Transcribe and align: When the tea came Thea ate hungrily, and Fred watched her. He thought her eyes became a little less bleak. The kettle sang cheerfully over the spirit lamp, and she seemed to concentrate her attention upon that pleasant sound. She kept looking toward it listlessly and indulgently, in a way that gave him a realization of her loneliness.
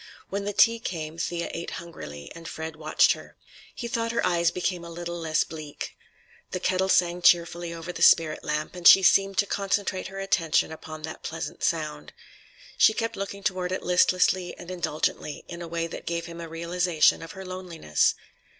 When 0.29 0.45
the 0.45 0.51
tea 0.53 0.79
came 0.79 1.19
Thea 1.19 1.51
ate 1.53 1.69
hungrily, 1.77 2.31
and 2.33 2.47
Fred 2.47 2.75
watched 2.75 3.11
her. 3.13 3.35
He 3.75 3.87
thought 3.87 4.11
her 4.11 4.25
eyes 4.25 4.49
became 4.49 4.83
a 4.83 4.89
little 4.89 5.19
less 5.19 5.43
bleak. 5.43 5.95
The 6.53 6.59
kettle 6.59 6.89
sang 6.89 7.21
cheerfully 7.21 7.71
over 7.71 7.93
the 7.93 8.01
spirit 8.01 8.43
lamp, 8.43 8.73
and 8.75 8.87
she 8.87 9.03
seemed 9.03 9.37
to 9.37 9.45
concentrate 9.45 10.07
her 10.07 10.17
attention 10.19 10.71
upon 10.71 11.03
that 11.03 11.21
pleasant 11.21 11.63
sound. 11.63 12.13
She 12.79 12.93
kept 12.95 13.15
looking 13.15 13.43
toward 13.43 13.71
it 13.71 13.83
listlessly 13.83 14.57
and 14.57 14.71
indulgently, 14.71 15.45
in 15.47 15.61
a 15.61 15.67
way 15.67 15.85
that 15.85 16.07
gave 16.07 16.25
him 16.25 16.41
a 16.41 16.49
realization 16.49 17.21
of 17.21 17.33
her 17.33 17.45
loneliness. 17.45 18.15